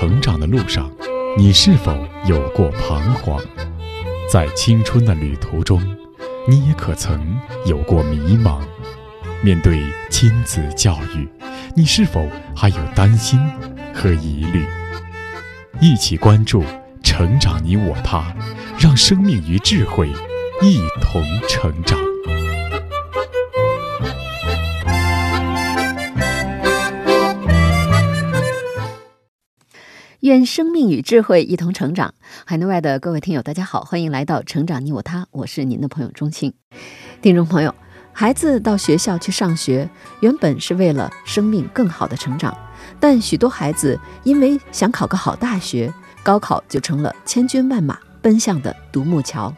[0.00, 0.88] 成长的路上，
[1.36, 1.92] 你是否
[2.24, 3.42] 有过彷徨？
[4.32, 5.82] 在青春的旅途中，
[6.46, 7.36] 你也可曾
[7.66, 8.60] 有过迷茫？
[9.42, 11.28] 面对亲子教育，
[11.74, 13.40] 你是否还有担心
[13.92, 14.64] 和疑虑？
[15.80, 16.62] 一起关注
[17.02, 18.32] 成长你我他，
[18.78, 20.08] 让生命与智慧
[20.62, 21.98] 一同成长。
[30.28, 32.12] 愿生命与智慧一同成长。
[32.44, 36.52] 海内外的各位听友，大家好，欢迎来到《成长你我他》，我是您的朋友钟青。
[37.22, 37.74] 听众朋友，
[38.12, 39.88] 孩子到学校去上学，
[40.20, 42.54] 原本是为了生命更好的成长，
[43.00, 45.90] 但许多孩子因为想考个好大学，
[46.22, 49.50] 高考就成了千军万马奔向的独木桥。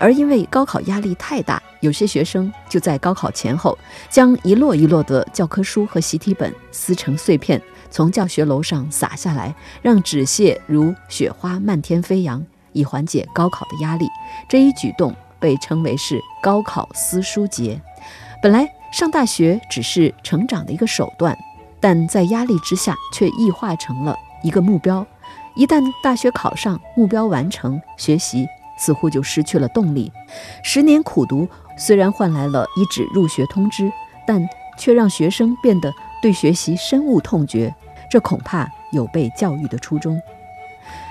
[0.00, 3.78] 而因为高考压力太大，有些学生就在高考前后，
[4.10, 7.62] 将一摞一摞的教科书和习题本撕成碎片。
[7.90, 14.06] 从教学楼上洒下来，让纸屑如雪花漫天飞扬，以缓解高考的压力。
[14.48, 17.80] 这一举动被称为是“高考撕书节”。
[18.42, 21.36] 本来上大学只是成长的一个手段，
[21.80, 25.06] 但在压力之下却异化成了一个目标。
[25.56, 28.46] 一旦大学考上，目标完成，学习
[28.78, 30.12] 似乎就失去了动力。
[30.62, 33.90] 十年苦读虽然换来了一纸入学通知，
[34.26, 34.48] 但
[34.78, 35.92] 却让学生变得。
[36.20, 37.74] 对学习深恶痛绝，
[38.10, 40.20] 这恐怕有悖教育的初衷。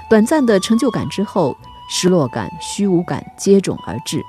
[0.10, 1.56] 短暂的成就感之后，
[1.90, 4.22] 失落感、虚无感接踵而至。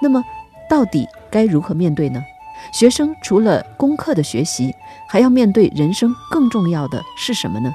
[0.00, 0.24] 那么，
[0.68, 2.22] 到底该如何面对呢？
[2.72, 4.74] 学生除了功课的学习，
[5.08, 7.74] 还要面对人生更重要的是什么呢？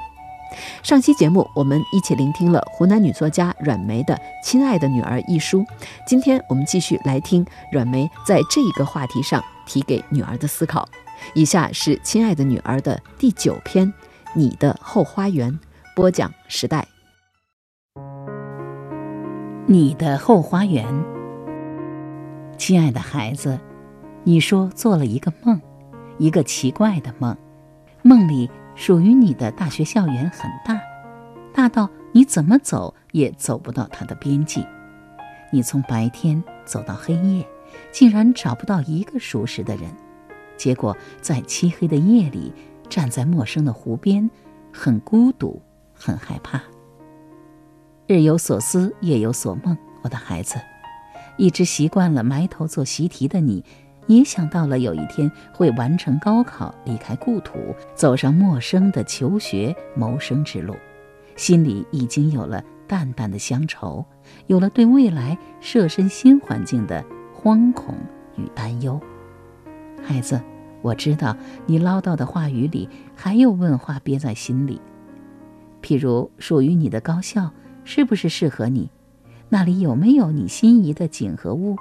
[0.82, 5.64] 上期节目，我们一起聆听了湖南女作家阮梅的《亲爱的女儿》一书。
[6.06, 10.88] 今天我们继续来听阮梅在这一个话题上提给女儿的思考。
[11.34, 13.86] 以下是《亲爱的女儿》的第九篇
[14.34, 15.52] 《你的后花园》，
[15.94, 16.86] 播讲时代。
[19.66, 20.86] 你的后花园，
[22.56, 23.60] 亲爱的孩子，
[24.24, 25.60] 你说做了一个梦，
[26.18, 27.36] 一个奇怪的梦。
[28.02, 30.80] 梦里属于你的大学校园很大，
[31.52, 34.64] 大到你怎么走也走不到它的边际。
[35.52, 37.46] 你从白天走到黑夜，
[37.90, 39.90] 竟然找不到一个熟识的人。
[40.58, 42.52] 结果在漆黑的夜里，
[42.90, 44.28] 站在陌生的湖边，
[44.70, 45.62] 很孤独，
[45.94, 46.60] 很害怕。
[48.06, 50.56] 日有所思，夜有所梦，我的孩子，
[51.36, 53.64] 一直习惯了埋头做习题的你，
[54.06, 57.58] 也想到了有一天会完成高考，离开故土，
[57.94, 60.74] 走上陌生的求学谋生之路，
[61.36, 64.04] 心里已经有了淡淡的乡愁，
[64.46, 67.04] 有了对未来设身新环境的
[67.38, 67.94] 惶恐
[68.36, 68.98] 与担忧。
[70.08, 70.40] 孩子，
[70.80, 71.36] 我知道
[71.66, 74.80] 你唠叨的话语里还有问话憋在心里。
[75.82, 77.50] 譬如，属于你的高校
[77.84, 78.90] 是不是适合你？
[79.50, 81.76] 那里有没有你心仪的景和物？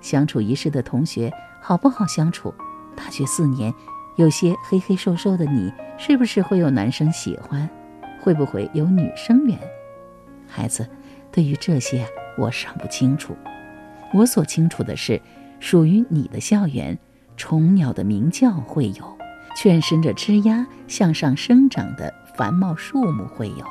[0.00, 1.32] 相处一世的同学
[1.62, 2.52] 好不好相处？
[2.96, 3.72] 大学四年，
[4.16, 7.70] 有些黑黑瘦瘦的你，是不是会有男生喜欢？
[8.20, 9.56] 会不会有女生缘？
[10.48, 10.84] 孩子，
[11.30, 12.04] 对于这些
[12.36, 13.36] 我尚不清楚。
[14.12, 15.22] 我所清楚的是，
[15.60, 16.98] 属于你的校园。
[17.40, 19.18] 虫鸟的鸣叫会有，
[19.56, 23.64] 劝伸着枝丫向上生长的繁茂树木会有，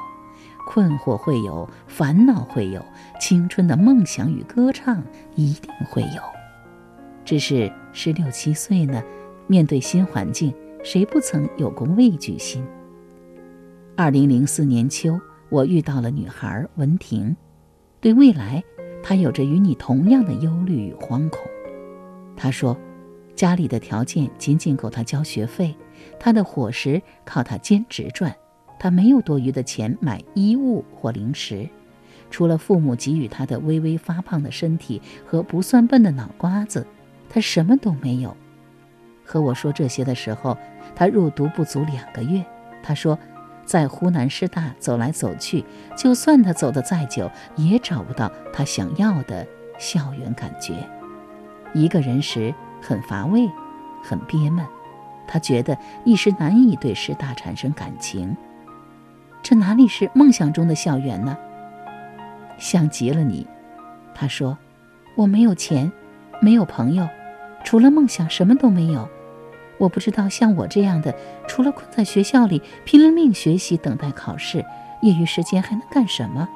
[0.67, 2.83] 困惑会有，烦恼会有，
[3.21, 5.03] 青春的梦想与歌唱
[5.35, 6.21] 一定会有。
[7.23, 9.03] 只是十六七岁呢，
[9.45, 10.51] 面对新环境，
[10.83, 12.65] 谁不曾有过畏惧心？
[13.95, 17.37] 二零零四年秋，我遇到了女孩文婷，
[18.01, 18.63] 对未来，
[19.03, 21.39] 她有着与你同样的忧虑与惶恐。
[22.35, 22.75] 她说。
[23.39, 25.73] 家里的条件仅仅够他交学费，
[26.19, 28.35] 他的伙食靠他兼职赚，
[28.77, 31.69] 他没有多余的钱买衣物或零食，
[32.29, 36.85] 除了父母给予他的微微发胖的身体和不算笨的脑瓜子，
[37.29, 38.35] 他什么都没有。
[39.23, 40.57] 和我说这些的时候，
[40.93, 42.43] 他入读不足两个月。
[42.83, 43.17] 他说，
[43.63, 45.63] 在湖南师大走来走去，
[45.95, 49.47] 就算他走得再久，也找不到他想要的
[49.77, 50.73] 校园感觉。
[51.73, 52.53] 一个人时。
[52.81, 53.49] 很乏味，
[54.03, 54.65] 很憋闷，
[55.27, 58.35] 他觉得一时难以对师大产生感情。
[59.41, 61.37] 这哪里是梦想中的校园呢？
[62.57, 63.47] 像极了你，
[64.13, 64.57] 他说
[65.15, 65.91] ：“我没有钱，
[66.41, 67.07] 没有朋友，
[67.63, 69.07] 除了梦想什么都没有。
[69.77, 71.15] 我不知道像我这样的，
[71.47, 74.65] 除了困在学校里拼了命学习等待考试，
[75.01, 76.47] 业余时间还能干什么？”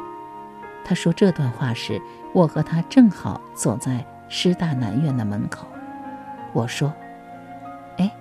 [0.83, 2.01] 他说这段话时，
[2.33, 5.65] 我和他正好走在师大南院的门口。
[6.53, 6.93] 我说
[7.97, 8.11] ：“哎，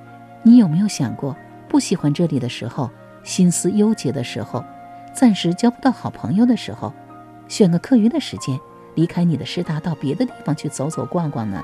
[0.42, 1.36] 你有没有想过，
[1.68, 2.90] 不喜欢这里的时候，
[3.22, 4.64] 心思忧结的时候，
[5.12, 6.92] 暂时交不到好朋友的时候，
[7.48, 8.58] 选个课余的时间，
[8.94, 11.62] 离开你的师大，到别的地方去走走逛逛呢？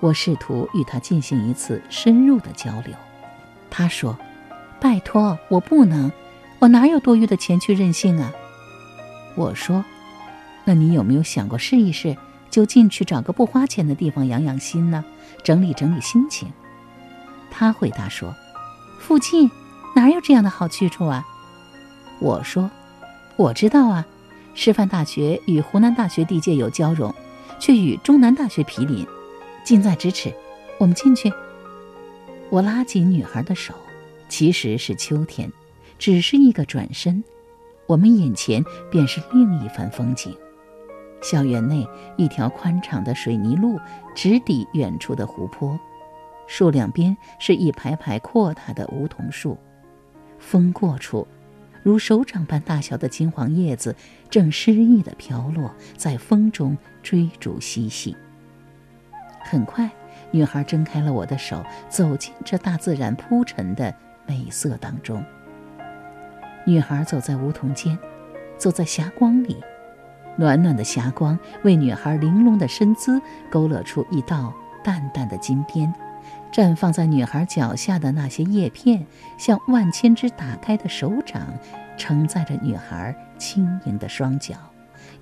[0.00, 2.94] 我试图与他进行一次深入的交流。
[3.70, 4.18] 他说
[4.80, 6.10] ：“拜托，我不能，
[6.58, 8.32] 我哪有多余的钱去任性啊？”
[9.36, 9.84] 我说
[10.64, 12.16] ：“那你有没有想过试一试，
[12.52, 15.04] 就进去找个不花钱的地方养养心呢？
[15.42, 16.48] 整理整理心情？”
[17.50, 18.32] 他回答说
[19.00, 19.50] ：“附近
[19.96, 21.26] 哪有这样的好去处啊？”
[22.20, 22.70] 我说
[23.36, 24.06] ：“我知道啊，
[24.54, 27.12] 师范大学与湖南大学地界有交融，
[27.58, 29.04] 却与中南大学毗邻。”
[29.64, 30.32] 近在咫尺，
[30.78, 31.32] 我们进去。
[32.50, 33.72] 我拉紧女孩的手，
[34.28, 35.50] 其实是秋天，
[35.98, 37.22] 只是一个转身，
[37.86, 40.36] 我们眼前便是另一番风景。
[41.22, 43.78] 校园内一条宽敞的水泥路
[44.14, 45.78] 直抵远处的湖泊，
[46.46, 49.56] 树两边是一排排阔大的梧桐树，
[50.38, 51.26] 风过处，
[51.82, 53.94] 如手掌般大小的金黄叶子
[54.28, 58.16] 正诗意地飘落在风中，追逐嬉戏。
[59.44, 59.90] 很快，
[60.30, 63.94] 女孩挣开了我的手，走进这大自然铺陈的
[64.26, 65.24] 美色当中。
[66.64, 67.98] 女孩走在梧桐间，
[68.56, 69.56] 走在霞光里，
[70.36, 73.20] 暖暖的霞光为女孩玲珑的身姿
[73.50, 74.52] 勾勒出一道
[74.82, 75.92] 淡淡的金边。
[76.52, 79.06] 绽放在女孩脚下的那些叶片，
[79.38, 81.46] 像万千只打开的手掌，
[81.96, 84.54] 承载着女孩轻盈的双脚，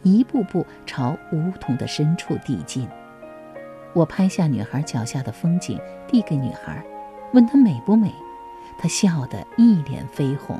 [0.02, 2.88] 一步步朝梧桐的深处递进。
[3.92, 5.78] 我拍下女孩脚下的风景，
[6.08, 6.84] 递给女孩，
[7.32, 8.12] 问她美不美。
[8.76, 10.58] 她笑得一脸绯红。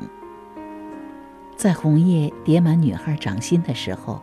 [1.57, 4.21] 在红叶叠满女孩掌心的时候，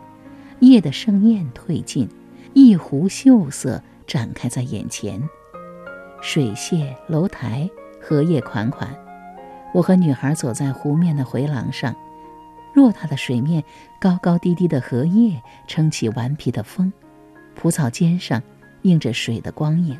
[0.59, 2.07] 夜的盛宴褪尽，
[2.53, 5.21] 一湖秀色展开在眼前。
[6.21, 7.69] 水榭楼台，
[8.01, 8.93] 荷叶款款。
[9.73, 11.95] 我和女孩走在湖面的回廊上，
[12.75, 13.63] 偌大的水面，
[13.99, 16.91] 高高低低的荷叶撑起顽皮的风，
[17.55, 18.41] 蒲草尖上。
[18.83, 19.99] 映着水的光影，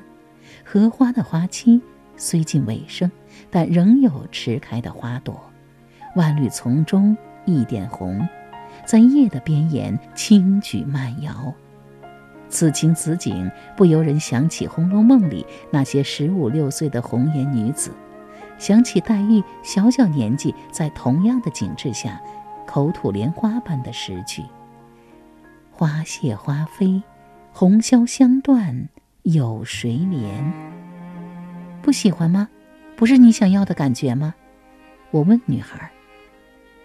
[0.63, 1.81] 荷花的花期
[2.15, 3.11] 虽近尾声，
[3.51, 5.37] 但仍有迟开的花朵。
[6.15, 8.25] 万绿丛中一点红，
[8.89, 11.53] 在叶的边沿轻举慢摇。
[12.49, 13.47] 此情此景，
[13.77, 17.91] 不由人想起《红楼梦》里那些十五六岁的红颜女子，
[18.57, 22.19] 想起黛玉小小年纪在同样的景致下，
[22.65, 24.41] 口吐莲花般的诗句
[25.69, 27.03] ：“花谢花飞。”
[27.53, 28.89] 红消香断
[29.21, 30.51] 有谁怜？
[31.83, 32.49] 不喜欢吗？
[32.95, 34.33] 不是你想要的感觉吗？
[35.11, 35.91] 我问女孩，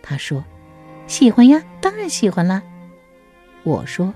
[0.03, 0.45] 她说
[1.07, 2.63] ：“喜欢呀，当然喜欢啦。”
[3.63, 4.13] 我说：“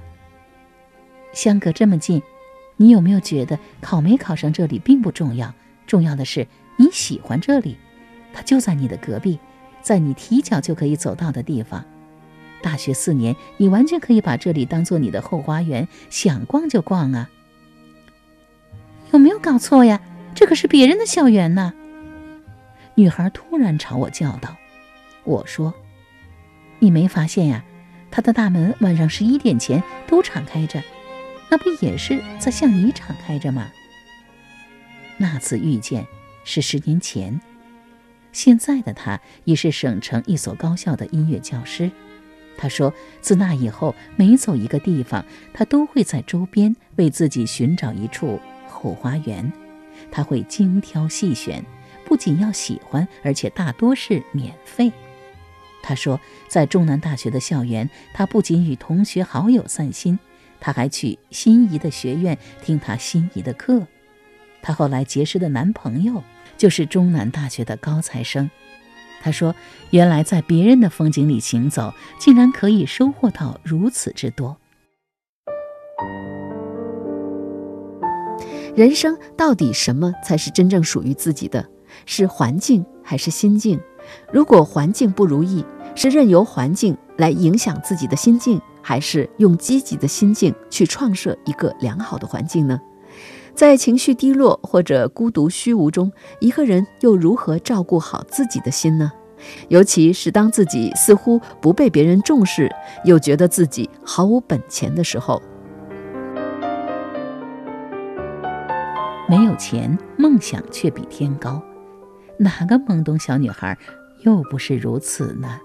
[1.33, 2.23] 相隔这么近，
[2.77, 5.55] 你有没有觉得考没考上这里并不重要？
[5.87, 6.47] 重要的是
[6.77, 7.77] 你喜欢这里，
[8.33, 9.39] 它就在你的隔壁，
[9.81, 11.85] 在你提脚就可以走到的地方。”
[12.61, 17.31] 大学四年，你完全可以把这里当做你的后花园，想逛就逛啊！
[19.13, 20.01] 有没有搞错呀？
[20.35, 21.73] 这可是别人的校园呢！
[22.97, 24.57] 女孩突然朝我叫道
[25.25, 25.73] ：“我说，
[26.79, 27.65] 你没发现呀？
[28.11, 30.83] 他的大门晚上十一点前都敞开着，
[31.51, 33.71] 那不也是在向你敞开着吗？”
[35.19, 36.07] 那次遇见
[36.45, 37.41] 是十年前，
[38.33, 41.91] 现在的他已是省城一所高校的音乐教师。
[42.57, 49.53] 他说：“自那以后，每走一个地方，他都会在周边为自己寻找一处后花园。
[50.11, 51.65] 他会精挑细选，
[52.05, 54.93] 不仅要喜欢，而且大多是免费。”
[55.83, 60.19] 他说：“在中南大学的校园，他不仅与同学好友散心，
[60.61, 63.87] 他还去心仪的学院听他心仪的课。
[64.61, 66.23] 他后来结识的男朋友
[66.57, 68.51] 就是中南大学的高材生。”
[69.23, 69.55] 他说
[69.91, 74.57] ：“原来在别人的风景里行走，竟然可以收获到如此之多。
[78.77, 81.69] 人生到底什么才是真正属于自己的？
[82.07, 83.81] 是环境还是心境？
[84.33, 92.81] 如果环境不如意，是任由环境来影响自己的心境，还是用积极的心境去创设一个良好的环境呢？
[93.55, 99.11] 在情绪低落或者孤独虚无中，一个人又如何照顾好自己的心呢？
[99.69, 102.71] 尤其是当自己似乎不被别人重视，
[103.05, 105.41] 又觉得自己毫无本钱的时候。
[109.29, 111.63] 没有钱，梦想却比天高。
[112.41, 113.77] 哪个懵懂小女孩
[114.21, 115.61] 又不是如此呢？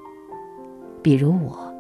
[1.03, 1.71] 比如我，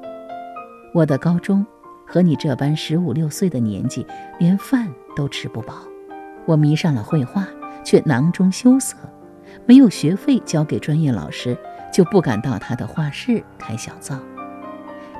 [0.93, 1.65] 我的高中
[2.05, 4.05] 和你这般十五六岁的年纪，
[4.37, 5.73] 连饭都吃不饱。
[6.45, 7.47] 我迷上了绘画，
[7.83, 8.95] 却囊中羞涩，
[9.65, 11.57] 没有学费交给专业老师，
[11.91, 14.19] 就不敢到他的画室开小灶。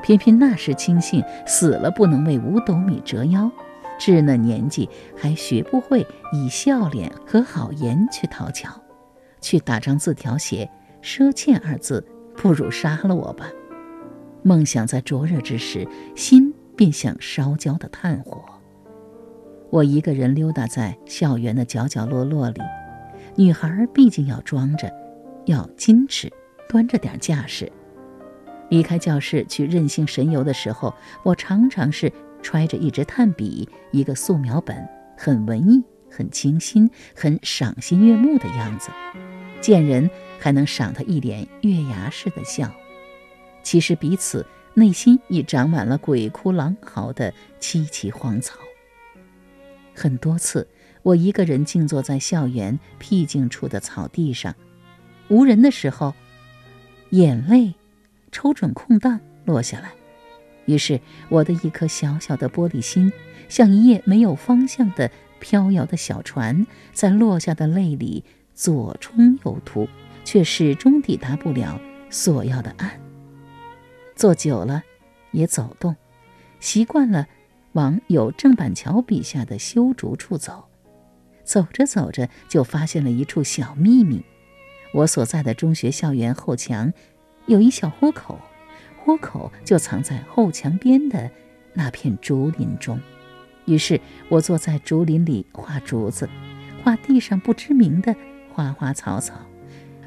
[0.03, 3.49] 偏偏那时轻信死了不能为五斗米折腰，
[3.99, 4.87] 稚嫩年纪
[5.17, 8.69] 还学不会以笑脸和好言去讨巧，
[9.43, 10.67] 去打张字条写
[11.03, 12.03] “赊欠”二字，
[12.35, 13.51] 不如杀了我吧。
[14.41, 15.85] 梦想在灼热之时，
[16.15, 18.41] 心便像烧焦的炭火。
[19.69, 22.61] 我一个人溜达在校园的角角落落里，
[23.35, 24.91] 女孩毕竟要装着，
[25.45, 26.31] 要矜持，
[26.69, 27.71] 端着点架势。
[28.69, 38.89] 离开教室去任性神游的时候，我常常是揣着一支炭笔、一个素描本，很文艺、很清新、很赏心悦目的样子，
[39.63, 42.69] 见人还能赏他一脸月牙似的笑。
[43.63, 48.59] 其实彼此内心已长满了鬼哭狼嚎的凄凄荒草。
[49.95, 50.67] 很多次，
[51.01, 54.53] 我一个人静坐在校园僻静处的草地上，
[55.29, 56.13] 无人的时候，
[57.11, 57.73] 眼泪。
[58.33, 59.91] 抽准空档落下来，
[60.65, 63.13] 于是我的一颗小小的玻璃心，
[63.47, 69.87] 像一叶没有方向的飘摇的小船，在落下的泪里左冲右突，
[70.23, 71.79] 却始终抵达不了
[72.09, 72.99] 所要的岸。
[74.15, 74.83] 坐久了，
[75.31, 75.95] 也走动，
[76.59, 77.27] 习惯了
[77.73, 80.65] 往有郑板桥笔下的修竹处走。
[81.43, 84.23] 走着走着，就发现了一处小秘密：
[84.93, 86.93] 我所在的中学校园后墙。
[87.47, 88.39] 有一小豁口，
[88.97, 91.29] 豁口就藏在后墙边的
[91.73, 92.97] 那片竹林中。
[93.65, 96.29] 于是我坐在竹林里画竹子，
[96.81, 98.15] 画地上不知名的
[98.53, 99.33] 花花草草，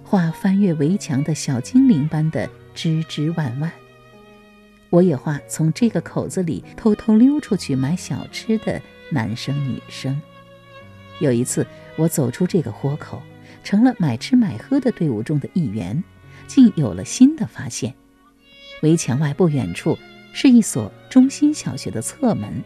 [0.04, 3.70] 画翻越围墙的小精灵般的枝枝蔓蔓。
[4.88, 10.20] 我也画从这个口子里偷偷溜出去买小吃的男生女生。
[11.18, 13.20] 有一次，我走出这个豁口，
[13.64, 16.02] 成了买吃买喝的队伍中的一员。
[16.46, 17.92] 竟有了新的发现，
[18.82, 19.98] 围墙外不远处
[20.32, 22.62] 是一所中心小学的侧门。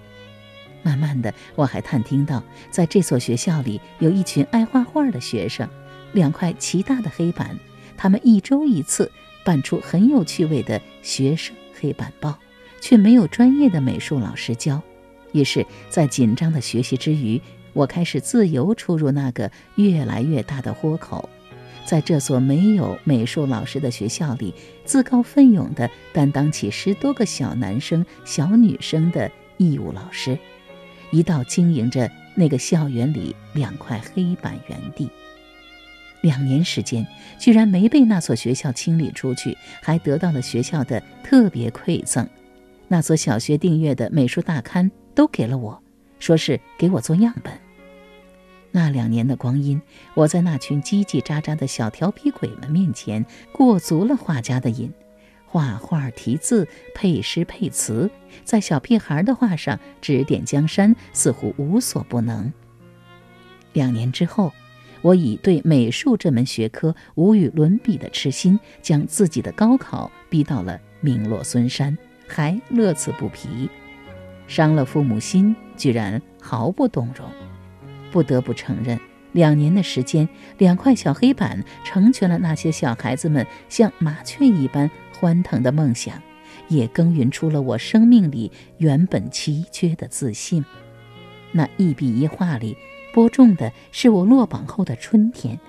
[0.83, 5.69] 慢慢的，我还探听到，在这所学校里有一群爱画画的学生，
[6.13, 7.59] 两块奇大的黑板，
[7.97, 9.11] 他们一周一次
[9.45, 12.39] 办出很有趣味的学生黑板报，
[12.81, 14.81] 却没有专业的美术老师教。
[15.33, 17.41] 于是，在紧张的学习之余，
[17.73, 21.29] 我开始自由出入那个越来越大的豁口。
[21.87, 30.39] 在这所没有美术老师的学校里，自告奋勇地担当起十多个小男生、小女生的义务老师，
[31.11, 35.11] 一道经营着那个校园里两块黑板园地。
[36.23, 37.07] 两年时间，
[37.39, 42.29] 居然没被那所学校清理出去，还得到了学校的特别馈赠。
[42.89, 45.83] 那所小学订阅的美术大刊都给了我，
[46.19, 47.53] 说是给我做样本。
[48.73, 49.81] 那两年的光阴，
[50.15, 54.93] 我在那群叽叽喳喳的小调皮鬼们面前过足了画家的瘾，
[55.53, 58.09] 画画、题字、配诗配词，
[58.45, 62.53] 在小屁孩的画上指点江山，似乎无所不能。
[63.73, 64.53] 两年之后，
[65.03, 73.69] 我以对美术这门学科无与伦比的痴心，将自己的高考逼到了名落孙山，还乐此不疲，
[74.47, 77.29] 伤了父母心，居然毫不动容。
[78.13, 79.01] 不得不承认，
[79.33, 80.29] 两年的时间，
[80.59, 84.89] 两块小黑板成全了那些小孩子们像麻雀一般
[85.21, 86.21] 欢腾的梦想，
[86.69, 90.65] 也耕耘出了我生命里原本稀缺的自信。
[91.53, 92.75] 那一笔一画里
[93.13, 95.61] 播种的是我落榜后的春天。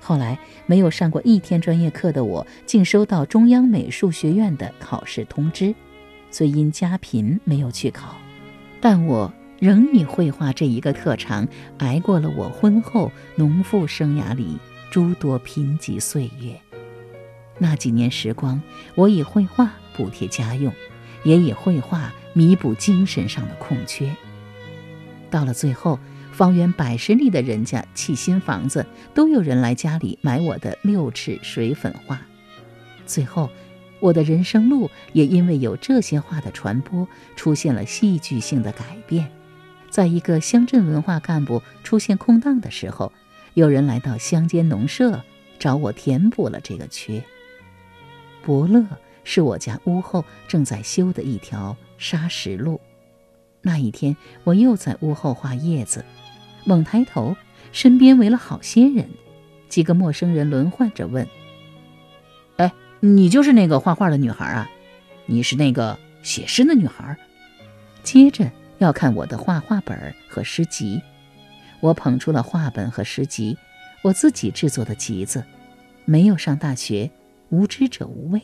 [0.00, 5.72] 后来，没有上过一天专业课的我，竟收到中央美术学院的考试通知，
[6.32, 8.16] 虽因家贫没有去考，
[8.80, 9.32] 但我。
[9.58, 14.58] 仍以绘画这一个特长，挨过了我婚后农妇生涯里
[14.90, 16.60] 诸多贫瘠岁月。
[17.58, 18.60] 那几年时光，
[18.94, 20.72] 我以绘画补贴家用，
[21.24, 24.14] 也以绘画弥补精神上的空缺。
[25.30, 25.98] 到了最后，
[26.32, 28.84] 方圆百十里的人家砌新房子，
[29.14, 32.20] 都有人来家里买我的六尺水粉画。
[33.06, 33.50] 最后，
[34.00, 39.30] 我的人生路也因为有这些画的传播，出现了戏剧性的改变。
[39.88, 43.10] 在一个乡镇文化干部出现空档的时候，
[43.54, 45.22] 有人来到乡间农舍
[45.58, 47.24] 找我填补了这个缺。
[48.46, 48.86] 伯乐
[49.24, 52.80] 是我家屋后正在修的一条砂石路。
[53.60, 56.04] 那一天，我又在屋后画叶子，
[56.64, 57.36] 猛抬头，
[57.72, 59.10] 身边围了好些人，
[59.68, 61.26] 几个陌生人轮换着问
[62.58, 64.70] ：“哎，你就是那个画画的女孩啊？
[65.26, 67.16] 你是那个写诗的女孩？”
[68.04, 68.48] 接着。
[68.78, 71.00] 要看我的画画本和诗集，
[71.80, 73.56] 我捧出了画本和诗集，
[74.02, 75.42] 我自己制作的集子。
[76.04, 77.10] 没有上大学，
[77.50, 78.42] 无知者无畏。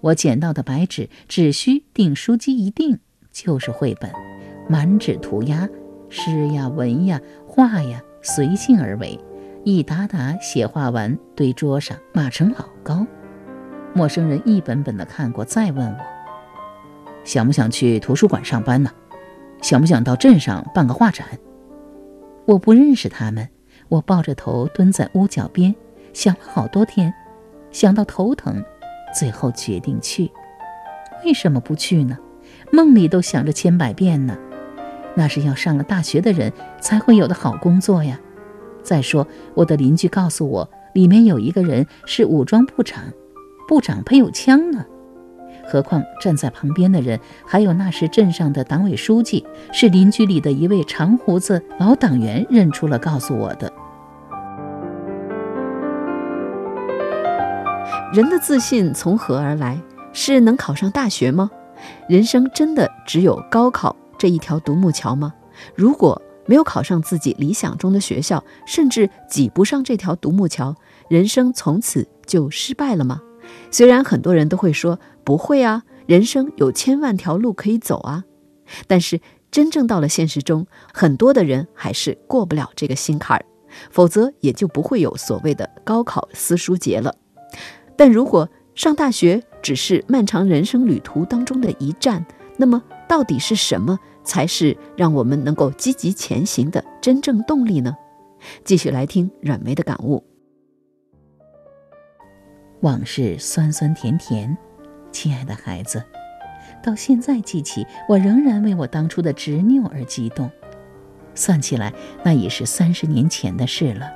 [0.00, 2.98] 我捡到的白纸只需订书机一订，
[3.32, 4.10] 就是绘本，
[4.68, 5.68] 满纸涂鸦，
[6.08, 9.18] 诗呀文呀画呀随性而为，
[9.64, 13.06] 一沓沓写画完堆桌上，码成老高。
[13.94, 15.98] 陌生人一本本的看过，再问我，
[17.24, 18.90] 想不想去图书馆上班呢？
[19.62, 21.26] 想不想到镇上办个画展？
[22.44, 23.48] 我不认识他们，
[23.88, 25.74] 我抱着头蹲在屋角边，
[26.12, 27.12] 想了好多天，
[27.76, 28.64] 想到头疼。
[29.14, 30.30] 最后决定去，
[31.24, 32.16] 为什么不去呢？
[32.72, 34.36] 梦里都想着千百遍呢。
[35.14, 38.18] 那是要上了大学的人才会有的好工作呀。
[38.82, 43.04] 再说，我的邻居告诉我，里面有一个人是武装部长，
[43.68, 44.84] 部长配有枪呢。
[45.66, 53.70] 何况站在旁边的人还有那时镇上的党委书记，是邻居里的一位长胡子老党员认出了，告诉我的。
[58.16, 59.78] 人的自信从何而来？
[60.14, 61.50] 是能考上大学吗？
[62.08, 65.34] 人生真的只有高考这一条独木桥吗？
[65.74, 70.74] 如果没有考上自己理想中的学校，甚至挤不上这条独木桥，
[71.10, 73.20] 人生从此就失败了吗？
[73.70, 78.24] 虽然很多人都会说不会啊，人生有千万条路可以走啊，
[78.86, 79.20] 但是
[79.50, 83.44] 真正到了现实中，很多的人还是过不了这个心坎儿，
[83.90, 87.14] 否则也就不会有所谓的高考撕书节了。
[87.96, 92.24] 但如果上大学只是漫长人生旅途当中的一站，
[92.58, 97.96] 那么到底是什么才是让我们能够积极前行的真正动力呢？
[98.64, 100.22] 继续来听阮梅的感悟。
[102.80, 104.56] 往事酸酸甜甜，
[105.10, 106.04] 亲爱的孩子，
[106.82, 110.50] 到现在记起，我仍然为我当初的执拗而激动。
[111.34, 114.12] 算起来，那已是三十年前的事了。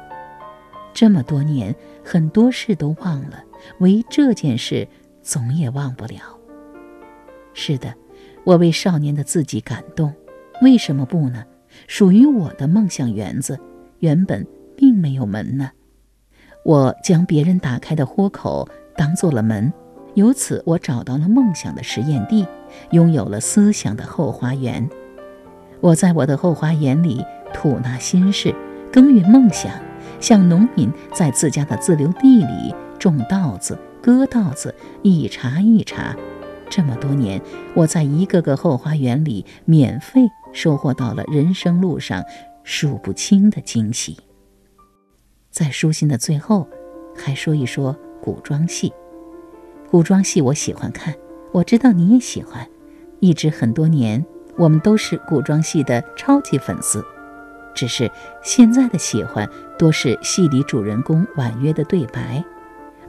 [0.93, 3.43] 这么多年，很多事都忘了。
[3.79, 4.87] 唯这件事，
[5.23, 6.21] 总也忘不了。
[7.53, 7.95] 是的，
[8.45, 10.13] 我为少年的自己感动。
[10.63, 11.45] 为什么不呢？
[11.87, 13.59] 属于我的梦想园子，
[13.99, 15.71] 原本并没有门呢。
[16.65, 19.73] 我将别人打开的豁口当做了门，
[20.15, 22.47] 由此我找到了梦想的实验地，
[22.91, 24.89] 拥有了思想的后花园。
[25.81, 28.55] 我在我的后花园里吐纳心事，
[28.93, 29.73] 耕耘梦想，
[30.21, 32.75] 像农民在自家的自留地里。
[33.01, 36.15] 种稻子，割稻子，一茬一茬。
[36.69, 37.41] 这么多年，
[37.75, 40.21] 我在一个个后花园里免费
[40.53, 42.23] 收获到了人生路上
[42.63, 44.17] 数不清的惊喜。
[45.51, 46.69] 在书信的最后，
[47.17, 48.93] 还说一说古装戏。
[49.91, 51.13] 古装戏我喜欢看，
[51.53, 52.65] 我知道你也喜欢。
[53.19, 54.25] 一直很多年，
[54.57, 57.05] 我们都是古装戏的超级粉丝。
[57.75, 58.11] 只是
[58.43, 62.45] 现在的喜欢，多是戏里主人公婉约的对白。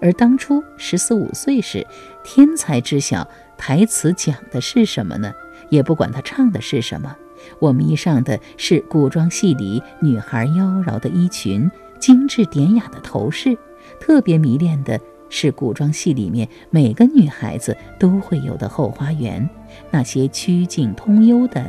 [0.02, 1.86] 而当初十四五岁时，
[2.24, 5.32] 天才知晓台词讲的是什么呢？
[5.70, 7.16] 也不管他唱的是什么。
[7.60, 13.58] 我迷上的是古装戏里女孩妖娆的衣裙、精致典雅的头饰，
[14.00, 19.48] 特别迷恋的是古装戏里面每个女孩子都会有的后花园，
[19.90, 21.66] 那些曲径通幽的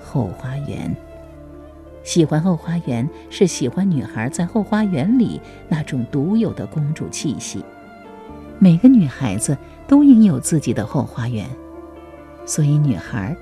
[0.00, 0.94] 后花园。
[2.04, 7.64] 喜欢后花园，是喜欢女孩在后花园里那种独有的公主气息。
[8.58, 11.46] 每个女孩子都应有自己的后花园，
[12.46, 13.36] 所以女孩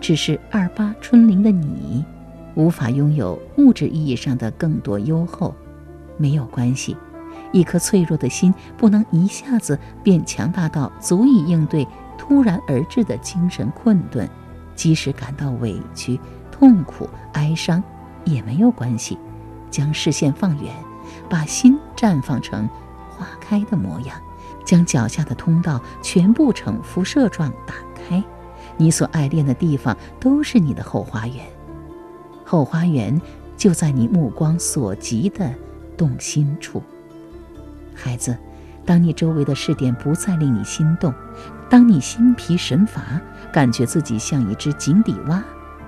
[0.00, 2.04] 只是二八春龄的你，
[2.54, 5.54] 无法拥有物质意义上的更多优厚，
[6.16, 6.96] 没有关系。
[7.50, 14.28] 一颗脆弱的心不能一下子变强大到足以应对突然而至的精神困顿，
[14.74, 16.18] 即使感到委屈、
[16.50, 17.82] 痛苦、哀伤
[18.24, 19.18] 也没有关系。
[19.70, 20.72] 将视线放远，
[21.28, 22.68] 把心绽放成
[23.10, 24.16] 花开的模样。
[24.64, 28.22] 将脚下的通道全部呈辐射状打开，
[28.76, 31.44] 你所爱恋的地方都是你的后花园。
[32.44, 33.20] 后花园
[33.56, 35.52] 就在你目光所及的
[35.96, 36.82] 动心处。
[37.94, 38.36] 孩子，
[38.84, 41.12] 当你周围的视点不再令你心动，
[41.70, 43.20] 当你心疲神乏，
[43.52, 45.42] 感觉自己像一只井底蛙，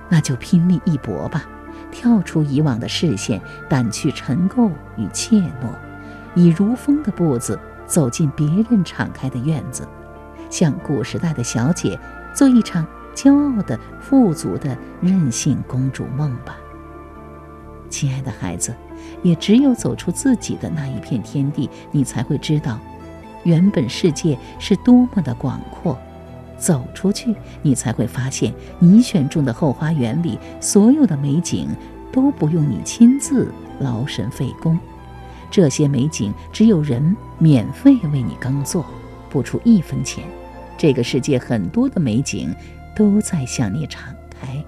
[0.09, 1.43] 那就拼力一搏吧，
[1.91, 5.69] 跳出以往的视线，掸去尘垢与怯懦，
[6.35, 7.59] 以如风的步子。
[7.85, 9.87] 走进别人敞开的院子，
[10.49, 11.99] 像古时代的小姐，
[12.33, 16.57] 做一场骄傲的、富足的任性公主梦吧。
[17.89, 18.75] 亲爱的孩子，
[19.21, 22.79] 也只有走出自己的那一片天地，你才会知道，
[23.43, 25.97] 原本世界是多么的广阔。
[26.57, 31.67] 走出去，你才会发现，你选中的后花园里所有的美景，
[32.11, 34.79] 都不用你亲自劳神费工。
[35.49, 38.85] 这些美景只有人免费为你耕作，
[39.29, 40.23] 不出一分钱，
[40.77, 42.53] 这个世界很多的美景
[42.95, 44.63] 都在向你敞开，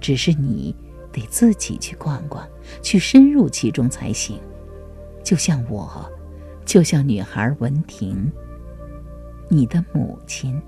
[0.00, 0.74] 只是你
[1.12, 2.46] 得自己去逛逛，
[2.82, 4.38] 去深入其中才行。
[5.22, 6.10] 就像我，
[6.64, 8.32] 就像女孩文婷，
[9.48, 10.60] 你的母亲。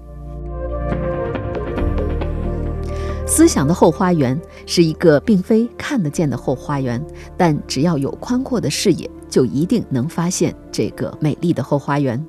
[3.31, 7.01] 思想的后花园是一个并非看得见的后花园，
[7.37, 12.23] 但只要有宽阔的视野，就一定能发现这个美丽的后花园。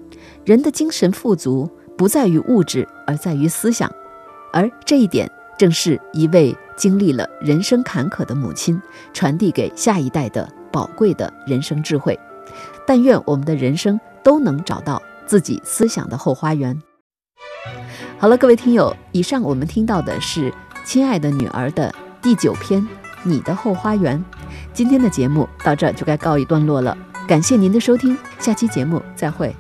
[0.46, 3.92] 人的精神富足不在于物质，而在于思想，
[4.54, 8.80] 而这一点正是一位经历了人生坎坷的母亲
[9.12, 12.18] 传递给下一代的宝贵的人生智慧。
[12.86, 16.80] 但愿我们的人生都能找到自己思想的后花园。
[18.20, 20.54] 好了，各位听友，以上我们听到的是。
[20.84, 22.86] 亲爱的女儿的第九篇，
[23.24, 24.24] 你的后花园。
[24.74, 29.56] 今天的节目到这就该告一段落了，感谢您的收听，下期节目再会。